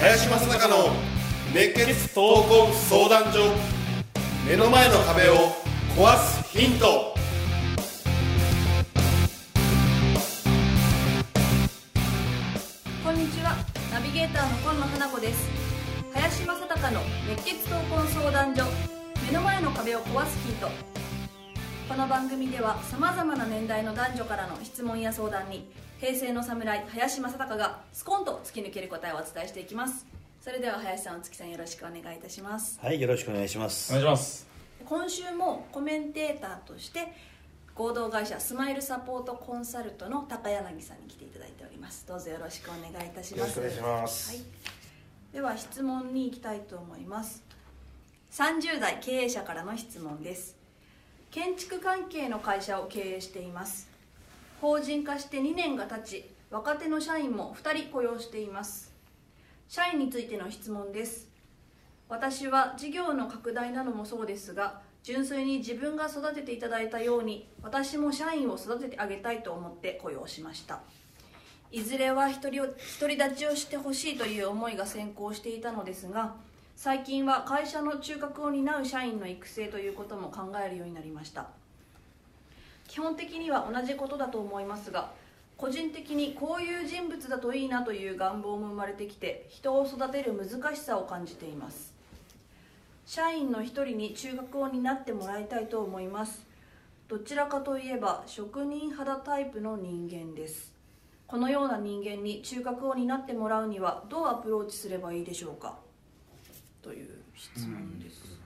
[0.00, 0.90] 林正孝の
[1.52, 3.52] 熱血闘魂相談所
[4.48, 5.34] 目の前の壁を
[5.96, 7.14] 壊すヒント。
[13.04, 13.56] こんにちは。
[13.92, 15.67] ナビゲーターの今野花子です。
[16.14, 18.64] 林正孝の熱血闘魂相談所
[19.26, 20.68] 目の前の壁を壊すヒント。
[21.88, 30.06] この番組ではさまざまな年代の男女からの質問や相談に平成の侍林正孝がスコンと突き抜ける答えをお伝えしていきます。
[30.40, 32.78] それでは林さんお月さんよろしくお願いいたします。
[32.80, 33.92] はい、よろしくお願いします。
[33.92, 34.46] お願いします。
[34.84, 37.12] 今週もコメンテーターとして
[37.74, 42.04] 合同会社スマイルサポートコンサルトの高柳さんに来ていただいております。
[42.08, 43.38] どうぞよろしくお願いいたします。
[43.38, 44.30] よろしくお願いします。
[44.30, 44.44] はい、
[45.32, 47.42] では質問に行きたいと思います。
[48.32, 50.56] 30代経営者からの質問です。
[51.30, 53.90] 建築関係の会社を経営しています。
[54.60, 58.90] 法人化して2年が経ち若手の社員も2人雇用しています。
[59.68, 61.28] 社員についての質問です。
[62.08, 70.80] 私は事業の拡大などもそうですが純粋に自分が育てていただいたように私も社員を育ててあげたいと思って雇用しました。
[71.70, 72.74] いずれは独り独
[73.08, 76.34] り立ちをしてほしいという思いが先行していたのですが
[76.76, 81.48] 最近は会社の中核を担う社員の育成ということも考えるようになりました。
[82.86, 85.10] 基本的には同じことだと思いますが
[85.58, 91.92] 個人的にこういう人物だといいなという願望も生まれてきて人を育てる難しさを感じています。
[93.04, 96.46] 社員の一人に中核を担ってもらいたいと思います。
[97.08, 100.77] どちらかといえば職人肌タイプの人間です。
[101.28, 105.76] このような人間に中核を担ってもらうにはどうアプローチすればいいでしょうか？
[106.82, 108.40] という質問です、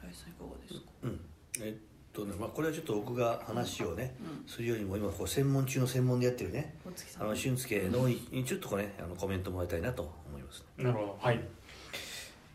[0.00, 0.80] 林さんいかがですか？
[1.02, 1.20] うん。
[1.60, 1.74] えっ
[2.12, 4.14] とね、まあ、これはちょっと僕が話をね、
[4.46, 6.76] するよりも、今こう専門中の専門でやってるね。
[7.18, 10.64] あの俊介のにちょっとこうね、あのコメントもらいたいなと思います。
[10.78, 11.18] なるほど。
[11.20, 11.40] はい。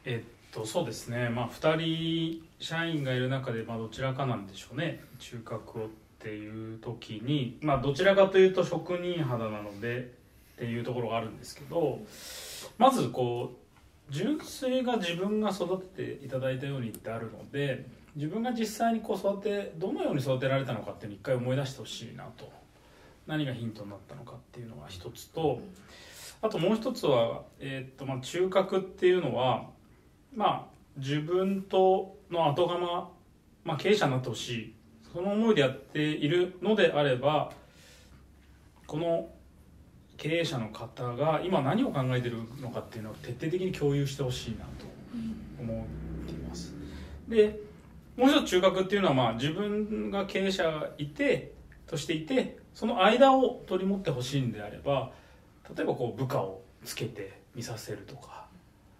[0.06, 1.28] えっとそうですね。
[1.28, 5.03] まあ2人社員がいる中で、まあ、どちらかなんでしょうね。
[5.19, 5.90] 中核を
[6.25, 10.12] っていう時にまあどちらかというと職人肌なので
[10.56, 12.00] っていうところがあるんですけど
[12.80, 17.85] まずこう純粋が自分が育てていただいたようにってあるので
[18.16, 22.52] 自分が実際にこう育てどのように育てられたのかっていうのを一回思い出してほしいなと。
[23.28, 25.59] 何がヒントになったのかっていうのが一つと
[26.44, 29.66] あともう一つは、えーっとまあ、中核っていうのは
[30.35, 30.66] まあ
[30.97, 33.09] 自分との後釜、
[33.64, 34.75] まあ、経営者になってほしい
[35.16, 37.50] その思いでやっているのであれば
[38.86, 39.30] この
[40.18, 44.86] 経営者の方が今何を考えてるのかっていうのを徹底的に共有してほしいなと
[45.58, 46.74] 思っています。
[47.30, 47.62] で
[48.18, 51.53] もう一つ中核っていうのはまあ自分が経営者がいて
[51.88, 55.12] としていてその間を取り持ってほしいんであれば
[55.76, 58.47] 例えばこう部下をつけて見させるとか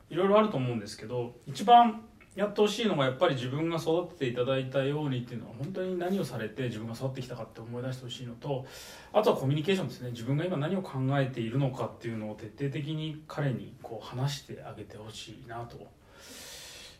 [0.09, 2.02] いろいろあると思うんですけど一番
[2.35, 8.66] やってほしいのがやっぱり自分が育てていただいたようにっていうのは本当に何をされて自分が育ってきたかって思い出してほしいのと
[9.13, 10.12] あとはコミュニケーションですね。
[10.12, 15.78] 自分が今何を考えているのかっていうのを徹底的に彼にこう話してあげてほしいなと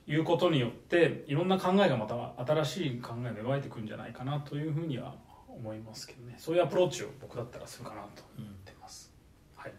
[0.08, 5.16] いうことによっていろんな考えがまた新しい考えが芽生えてくるんじゃないかなというふうには
[5.50, 6.36] 思いますけどね。
[6.38, 9.12] そういうアプローチを僕だったらするかなと思ってます、
[9.58, 9.74] はい。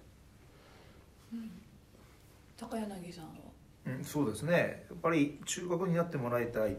[2.59, 3.46] 高柳さん
[3.87, 4.85] うん、そうですね。
[4.91, 6.77] やっぱり中核になってもらいたい、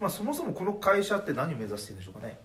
[0.00, 2.38] まあ、そもそもこの会社って何を目指してるんでしょうかね、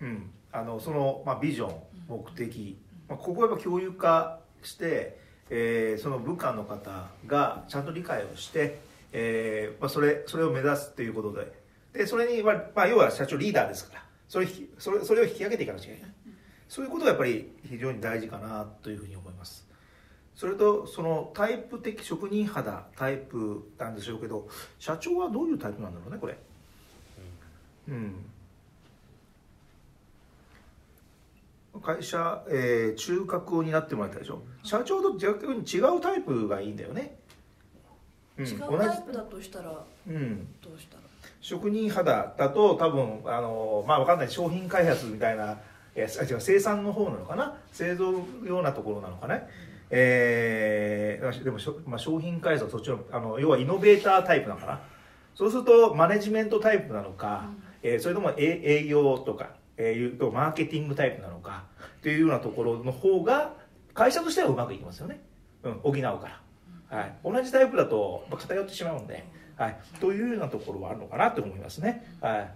[0.00, 1.74] うん、あのその、まあ、ビジョン
[2.08, 5.18] 目的、まあ、ここはやっぱ共有化して、
[5.50, 8.78] えーその部下の方がちゃんと理解をして、
[9.12, 11.60] えーまあ、それそれを目指すということで。
[11.92, 14.04] でそれに、まあまあ、要は社長リーダーですから。
[14.28, 14.46] それ
[14.78, 16.12] それそれを引き上げていかなきゃいけない。
[16.70, 19.68] そういうことがやっぱり非常に大事かなというふうに思います
[20.40, 24.48] それとそのタイプ的職人肌タイプなんでしょうけど
[24.78, 26.38] 社長はどういうタイプなんだろうねこれ。
[27.88, 28.14] うん。
[31.82, 34.40] 会社、えー中核を担ってもらいたいでしょ。
[34.62, 37.18] 社長と逆に違うタイプがいいんだよね、
[38.38, 40.48] うん、違うタイプだとしたらうん。
[40.62, 41.02] どうしたら？
[41.42, 44.30] 職人肌だと多分あのまあわかんない。
[44.30, 45.58] 商品開発みたいな
[45.94, 46.08] 違う
[46.38, 47.58] 生産の方なのかな。
[47.72, 49.46] 製造ようなところなのかね
[49.90, 54.80] えー、でもしょ、まあ、商品開発はそっちのあの要はイノベータータイプなのかな？
[55.34, 57.50] そうするとマネジメントタイプなのか、
[57.82, 61.64] えーそれとも営営業とか、えーいうとマーケティングタイプなのか
[62.02, 63.54] というようなところの方が
[63.94, 65.20] 会社としてはうまくいきますよね。
[65.62, 66.08] うん、補うか
[66.90, 69.24] ら、はい、同じタイプだとまあ偏ってしまうんで、
[69.56, 72.06] はい、というようなところはあるのかなと思いますね。
[72.20, 72.50] はい。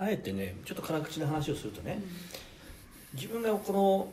[0.00, 2.00] あえてねちょっと辛口な話をするとね、
[3.14, 4.08] 自分がこの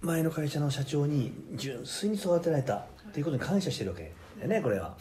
[0.00, 4.96] 前の会社の社長に純粋に育てられたっていうことに感謝してるわけでねこれは、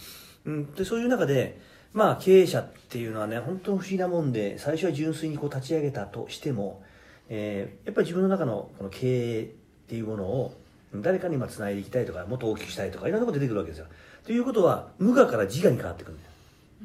[0.46, 1.60] うん、でそういう中で
[1.94, 6.84] まあ経営者っていうのはね本当に不思議なもんで最初は純粋にこう立ち上げたとしても、
[7.30, 9.46] えーやっぱり自分の中のこの経営っ
[9.88, 10.54] ていうものを
[10.96, 13.88] 誰かに今つないでいきたいとかもっと大きくしたいとかいろんなこと出てくるわけですよ。
[14.26, 16.32] ということは無我から自我に変わってくるんだよ。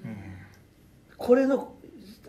[0.04, 0.32] うん
[1.22, 1.72] これの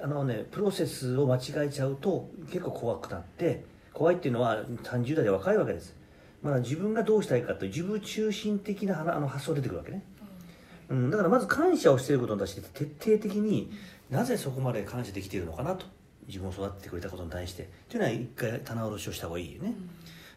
[0.04, 5.96] あの、ね、プロセスを間違えちゃうと結構怖くなって怖いっていうのは30代で若いわけです。
[6.42, 10.04] まだ自分がどうしたいかという自分中心的なあの発想が出てくるわけね、
[10.90, 13.72] うん、だからまず感謝をしていることに対して徹底的に
[14.10, 15.86] なぜそこまで感謝できているのかなと。
[16.28, 17.70] 自分を育ててくれたことに対して。
[17.90, 19.74] というのは一回棚卸しをした方がいいよね、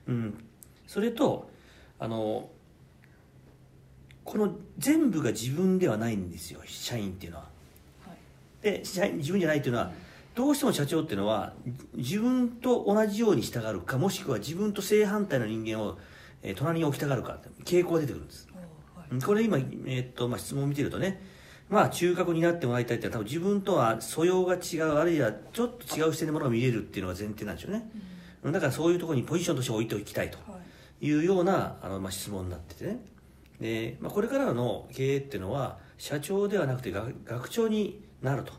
[0.08, 0.44] うん、
[0.86, 1.50] それと
[1.98, 2.48] あの
[4.24, 6.60] この全部が自分ではないんですよ。
[6.66, 7.48] 社員っていうのは。
[8.60, 9.92] で社員自分じゃないっていうのは
[10.36, 11.54] どうしても社長っていうのは
[11.94, 15.98] 自分と同じように従うかもしくは自分と正反対の人間を、
[16.42, 18.46] えー隣に置きたがるかって傾向が出てくるんです。
[19.24, 21.22] これ今、えーっとまあ、質問を見てるとね
[21.70, 27.88] まあ中核になってもらいたいって多分自分とは素養が違うあるいはちょっと違う視点のものが見れるっていうのが前提なんでしょうね、
[28.44, 30.38] だからそういうところにポジションとして置いておきたいと
[31.00, 31.10] い。
[31.12, 33.00] うようなあの、まあ、質問になっててね。
[33.60, 38.52] で、まあ、これからの経営っていうのは社長ではなくて学学長になると。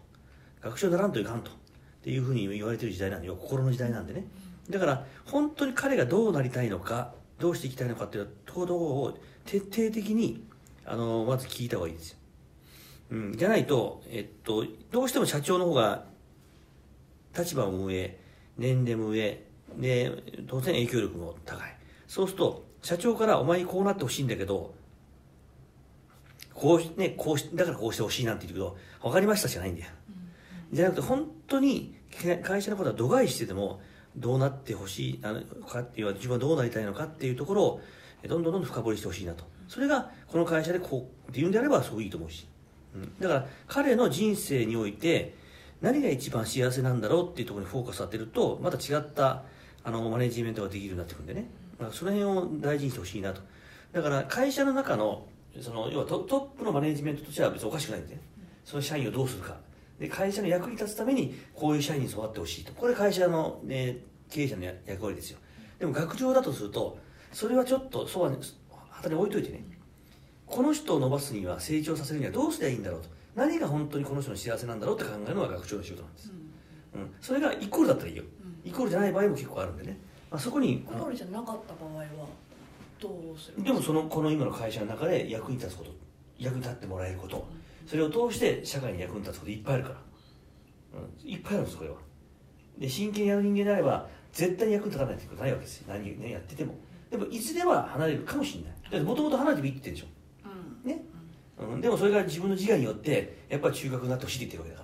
[0.61, 1.51] 学長にならんといかんと
[2.07, 4.25] っていうふうに言われてる時代なんで心の時代なんでね。
[4.69, 10.41] だから本当に彼がどうなりたいのかどうしていきたいのかっていうところを徹底的に
[10.85, 12.17] あのまず聞いた方がいいですよ、
[13.11, 16.05] うん、じゃないと、えっと、どうしても社長の方が
[17.37, 18.17] 立場も上
[18.57, 19.43] 年齢も上
[19.77, 21.75] で当然影響力も高い。
[22.07, 24.73] そうすると社長からお前にこうなってほしいんだけど
[26.53, 29.89] こうしねこうしだからこうしてほしいなんて言うけど分かりましたしかないんだよ、
[30.71, 31.95] じゃなくて本当に
[32.43, 33.79] 会社のことは度外視してても
[34.15, 37.81] どうなってほしいのかっていう自分はどうなりたいのかっていうところを
[38.27, 39.43] どんどんどんどん深掘りしてほしいなと。
[39.67, 42.47] それがこの会社でこうっていうんであればすごいいいと思うし、
[42.95, 45.35] うん、だから彼の人生において
[45.81, 49.43] 何が一番幸せなんだろうっていうところにフォーカス当てるとまた違った
[49.83, 53.41] あのマネジメントができるようになってくるんでね、まあ、その辺を大事にしてほしいなと。
[53.93, 55.25] だから会社の中の
[55.61, 58.21] その要はトトップのマネジメントとしては別におかしくないんでね。
[58.65, 59.55] その社員をどうするか。
[59.99, 62.73] で会社の役に立つためにこういう社員に育ってほしいと。
[62.73, 63.97] これ会社の、ね、
[64.29, 65.39] 経営者のや役割ですよ。
[65.79, 66.97] でも学長だとすると
[67.31, 68.37] それはちょっとそうは、ね、
[68.89, 69.63] 旗に置いといてね。
[70.45, 73.09] この人を伸ばすには成長させるにはどうすればいいんだろうと。
[73.37, 76.33] 何が本当にこの人の幸せなんだろうって考えるのが学長の仕事なんです、
[76.95, 78.23] うん、それがイコールだったらいいよ、
[78.65, 79.99] イコールじゃない場合も結構あるんでね、
[80.31, 82.05] まあ、そこにゴールじゃなかった場合は
[82.99, 85.91] どうするでもそのこの今の会社の中で役に立つこと
[86.39, 87.47] 役に立ってもらえること
[87.87, 89.95] それを通して社会に役に立つこといっぱいあるから、
[90.99, 91.95] うん、いっぱいあるんですこれは。
[92.77, 95.85] で真剣にやる人間であれば絶対に役に立たないってことないわけですよ。
[95.87, 96.75] 何ねやってても。
[97.09, 98.71] でもいずれは離れるかもしれない。
[98.91, 100.87] だってもともと離れてもいいって言ってるでしょ。
[100.87, 101.03] ね、
[101.59, 104.83] うん、でもそれが自分の自我によってやっぱり中核になってほしいって言ってるわけ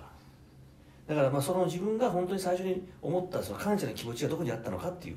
[1.08, 1.14] ら。
[1.14, 5.14] だからまあその自分が本当に最初に思ったその感謝の気持ちがどこにあったのかってい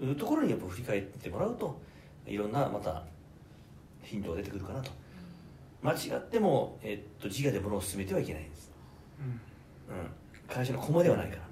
[0.00, 1.80] うところにやっぱ振り返ってもらうと
[2.24, 3.02] いろんなまた
[4.02, 4.92] ヒントが出てくるかなと
[5.82, 8.72] 間違っても、えっと、自我で物を進めてはいけないんです、
[9.88, 11.48] うん、会社の駒ではないからね。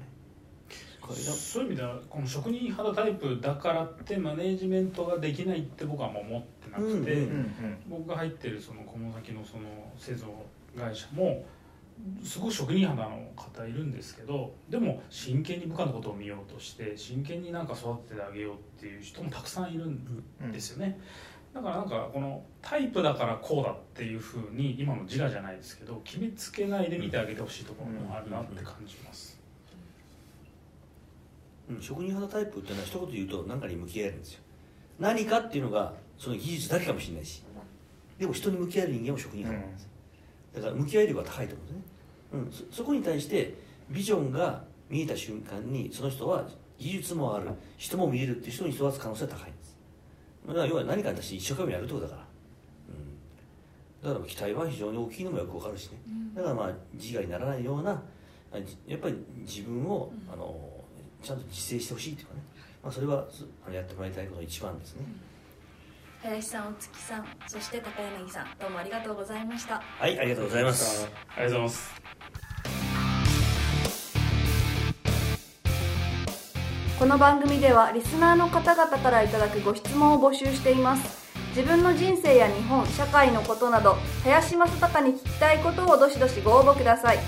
[1.15, 7.47] そういう意味ではこの職人肌タイプだからってマネージメントができないって僕はもう思ってなくて、うんうんうん
[7.89, 9.63] 僕が入ってるその菰崎のその
[9.97, 10.27] 製造
[10.77, 11.45] 会社も
[12.23, 20.99] すごく職人肌の方いるんですけどでも真剣に部下のことを見ようとして真剣になんか育ててあげようっていう人もたくさんいるんですよね、
[21.57, 29.41] だからなんかこのタイプだからこうだっていうふうに今の自我じゃないですけど決めつけないで見てあげてほしいところもあるなって感じます、
[31.71, 34.41] うん、職人肌タイプっていうのは一言言うと何かに向き合えるんですよ。
[34.99, 37.43] 何かっていうのがその技術だけかもしれないし。
[38.19, 39.89] でも人に向き合える人間も職人肌なんです、
[40.55, 41.65] だから向き合い力が高いと思
[42.33, 43.55] うんですね、うん、そそこに対して
[43.91, 46.49] ビジョンが見えた瞬間にその人は
[46.79, 49.76] 技術もある人も見えるっていう人に育つ可能性が高いんです
[50.49, 52.27] 要は何かに対して一生懸命やるってことだから、
[54.09, 55.99] うん、だから期待は非常に大きいのもよくわかるしね、
[56.35, 58.03] だからまあ自我にならないような
[58.87, 60.57] やっぱり自分を、あの
[61.23, 62.41] ちゃんと実践してほしいっていうかね、
[62.83, 65.05] まあ、それはすあのやってもらいたいことの一番ですね、
[66.23, 69.83] 林さんお月さんそして高柳さんどうもありがとうございました。
[69.83, 71.11] はいありがとうございます。
[71.37, 72.06] ありがとうございます
[76.99, 81.27] この番組ではリスナーの方々からいただくご質問を募集しています。
[81.55, 87.19] 自分の人生や日本社会のことなど林正孝に聞きたいことをどしどしご応募ください。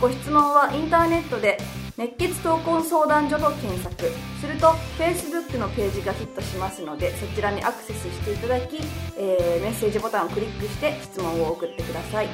[0.00, 1.58] ご質問はインターネットで
[1.96, 4.12] 熱血闘魂相談所と検索。
[4.40, 8.76] すると Facebook のページがヒットしますのでそちらにアクセスしていただき、
[9.18, 12.28] えーメッセージボタンをクリックして質問を送ってください。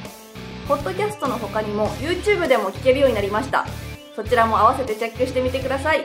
[0.69, 3.65] ポッドキャストの他にも YouTube でも聞けるようになりました。
[4.15, 6.05] そちらも合わせてチェックしてみてください。